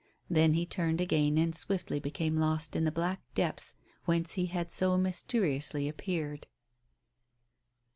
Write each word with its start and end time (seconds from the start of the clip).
Then 0.31 0.53
he 0.55 0.65
turned 0.65 0.99
again 0.99 1.37
and 1.37 1.55
swiftly 1.55 1.99
became 1.99 2.35
lost 2.35 2.75
in 2.75 2.85
the 2.85 2.91
black 2.91 3.21
depths 3.35 3.75
whence 4.05 4.31
he 4.31 4.47
had 4.47 4.71
so 4.71 4.97
mysteriously 4.97 5.87
appeared. 5.87 6.47